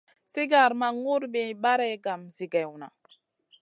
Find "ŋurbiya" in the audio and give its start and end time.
1.03-1.57